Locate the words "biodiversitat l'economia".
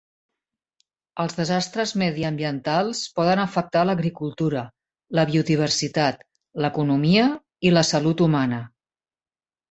5.33-7.27